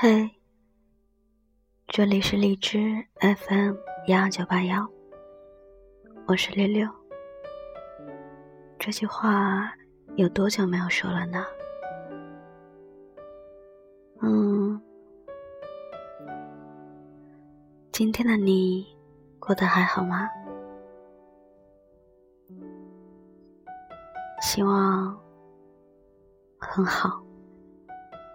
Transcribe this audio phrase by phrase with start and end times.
[0.00, 0.30] 嘿，
[1.88, 3.74] 这里是荔枝 FM
[4.06, 4.88] 幺二九八幺，
[6.28, 6.88] 我是六六。
[8.78, 9.74] 这句话
[10.14, 11.44] 有多久没有说了呢？
[14.22, 14.80] 嗯，
[17.90, 18.86] 今天的你
[19.40, 20.28] 过得还好吗？
[24.42, 25.20] 希望
[26.56, 27.20] 很好，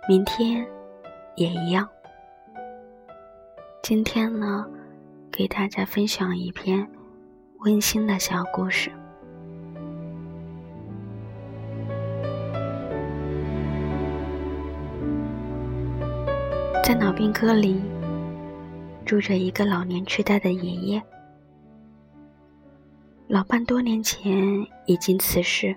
[0.10, 0.70] 明天
[1.36, 1.88] 也一样。
[3.82, 4.66] 今天呢，
[5.32, 6.88] 给大家分享一篇
[7.60, 8.92] 温馨的小故事。
[16.84, 17.82] 在脑病科里，
[19.06, 21.02] 住着一个老年痴呆的爷爷。
[23.28, 25.76] 老伴多年前已经辞世。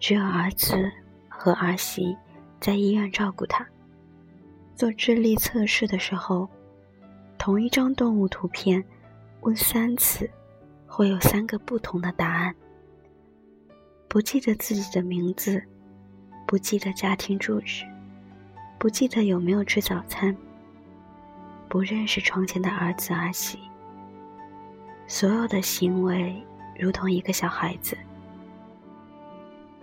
[0.00, 0.90] 只有儿子
[1.28, 2.14] 和儿媳
[2.60, 3.66] 在医院照顾他。
[4.74, 6.48] 做智力测试的时候，
[7.38, 8.82] 同一张动物图片
[9.42, 10.28] 问三次，
[10.86, 12.54] 会有三个不同的答案。
[14.08, 15.62] 不记得自己的名字，
[16.46, 17.84] 不记得家庭住址，
[18.78, 20.36] 不记得有没有吃早餐，
[21.68, 23.58] 不认识床前的儿子儿媳。
[25.06, 26.42] 所有的行为
[26.78, 27.96] 如同一个小孩子。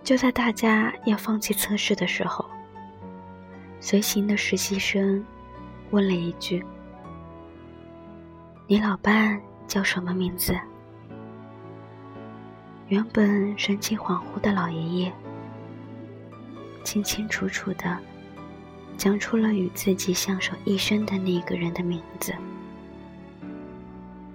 [0.02, 2.41] 就在大家要放弃测试的时候，
[3.84, 5.26] 随行的实习生
[5.90, 6.64] 问了一句
[8.68, 10.56] ：“你老伴叫什么名字？”
[12.86, 15.12] 原本神情恍惚的老爷爷，
[16.84, 17.98] 清清楚楚的
[18.96, 22.32] 讲出了与自己相守一生的那个人的名字。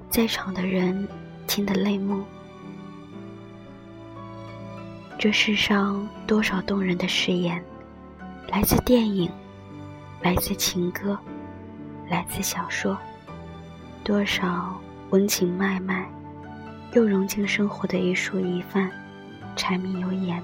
[0.09, 1.08] 在场的人
[1.48, 2.22] 听得泪目。
[5.17, 7.64] 这世上多少动人的誓言，
[8.50, 9.30] 来自电影，
[10.22, 11.20] 来自情歌，
[12.10, 12.98] 来自小说；
[14.04, 14.80] 多少
[15.10, 16.10] 温情脉脉，
[16.94, 18.89] 又融进生活的一蔬一饭，
[19.55, 20.42] 柴米油盐。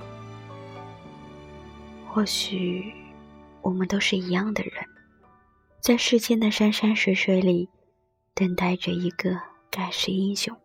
[2.07, 2.93] 或许，
[3.61, 4.85] 我们都是一样的人，
[5.79, 7.69] 在世间的山山水水里，
[8.35, 9.39] 等待着一个
[9.71, 10.55] 盖世英雄。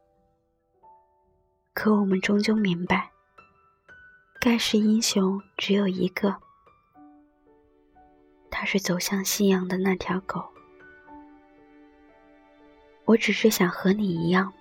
[1.73, 3.11] 可我们终究明白。
[4.41, 6.37] 盖世英雄只有一个，
[8.51, 10.45] 他是走向夕阳的那条狗。
[13.05, 14.53] 我只是想和你一样，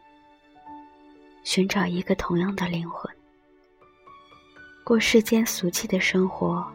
[1.44, 3.14] 寻找一个同样的灵魂，
[4.84, 6.66] 过世间俗气的生活，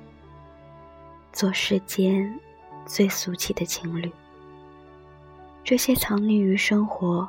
[1.32, 2.38] 做世间
[2.84, 4.12] 最俗气的情侣。
[5.64, 7.26] 这些藏匿于生活，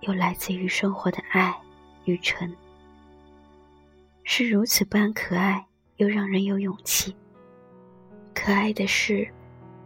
[0.00, 1.54] 又来自于生活的爱
[2.04, 2.50] 与诚。
[4.22, 7.14] 是如此般可爱，又让人有勇气。
[8.44, 9.26] 可爱的是，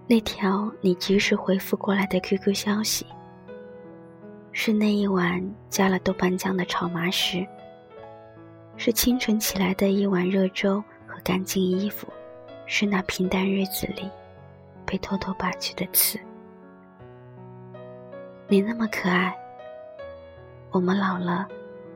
[0.08, 3.06] 那条你及时回复过来的 QQ 消息；
[4.50, 7.46] 是那一碗加了豆瓣酱的炒麻食；
[8.76, 12.08] 是清晨起来的一碗热粥和干净衣服；
[12.66, 14.10] 是那平淡日子里
[14.84, 16.18] 被偷偷拔去的刺。
[18.48, 19.32] 你那么可爱，
[20.72, 21.46] 我们老了，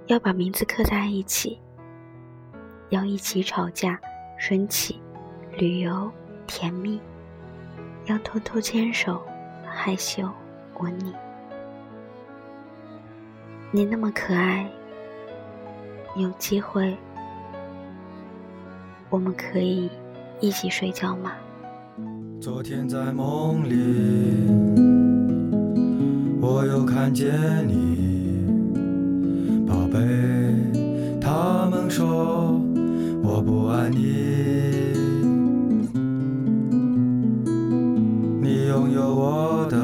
[0.06, 1.61] 要把名字刻在一起。
[2.91, 4.00] 要一起吵架、
[4.39, 5.00] 生气、
[5.56, 6.09] 旅游、
[6.55, 7.01] 甜蜜；
[8.05, 9.23] 要偷偷牵手、
[9.65, 10.29] 害羞、
[10.81, 11.15] 吻你。
[13.71, 14.71] 你那么可爱，
[16.15, 16.95] 有机会
[19.09, 19.91] 我们可以
[20.43, 21.33] 一起睡觉吗？
[22.39, 24.47] 昨天在梦里，
[26.39, 27.33] 我又看见
[27.67, 28.22] 你，
[38.93, 39.79] 有我的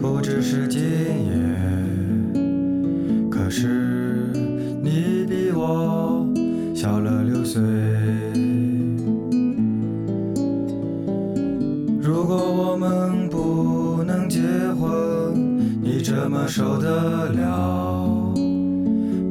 [0.00, 1.32] 不只是今夜，
[3.28, 4.30] 可是
[4.82, 6.26] 你比我
[6.74, 7.60] 小了六岁。
[12.00, 14.40] 如果我们不能结
[14.78, 15.34] 婚，
[15.82, 18.32] 你怎么受得了，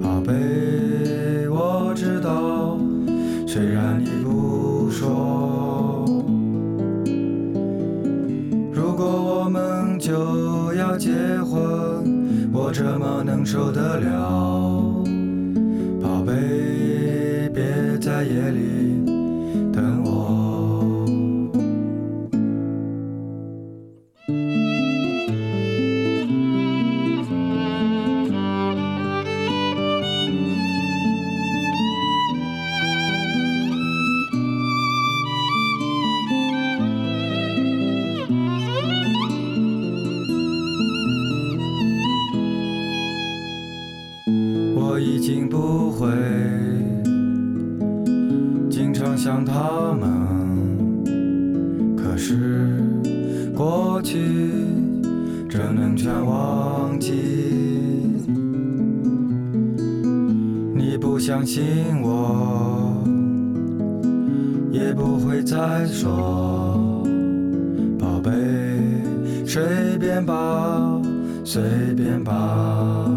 [0.02, 1.48] 宝贝？
[1.50, 2.78] 我知道，
[3.48, 5.33] 虽然你不说。
[13.44, 14.53] 承受得了？
[49.34, 51.04] 想他们，
[51.98, 52.78] 可是
[53.56, 54.20] 过去
[55.50, 57.14] 怎能全忘记？
[60.76, 61.64] 你不相信
[62.04, 63.04] 我，
[64.72, 67.04] 也不会再说，
[67.98, 68.30] 宝贝，
[69.48, 71.02] 随便吧，
[71.44, 71.64] 随
[71.98, 73.10] 便吧。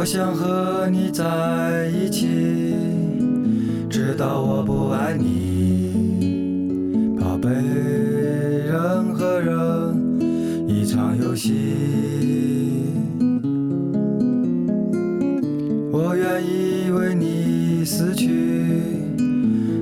[0.00, 2.74] 我想和你在一起，
[3.90, 7.50] 直到我不爱你，宝贝。
[7.50, 10.18] 人和人
[10.66, 11.52] 一场游戏，
[15.92, 18.30] 我愿意为你死去。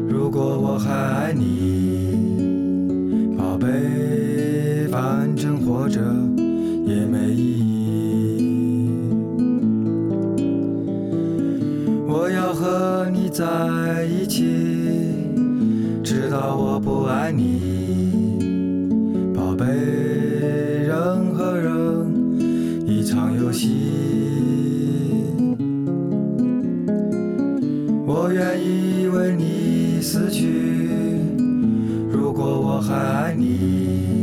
[0.09, 2.28] 如果我还爱你，
[12.11, 13.45] 我要和你在
[14.07, 14.47] 一起，
[16.03, 18.39] 直到我不爱你，
[19.37, 19.67] 宝贝。
[19.67, 23.77] 人和人一场游戏，
[28.07, 30.49] 我愿意为你死去。
[32.11, 34.18] 如果我还爱你。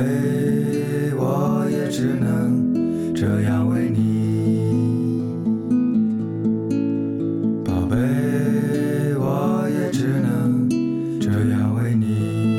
[0.00, 4.72] 宝贝我也只能这样为你。
[7.66, 7.98] 宝贝
[9.18, 10.66] 我也只能
[11.20, 12.49] 这样为你。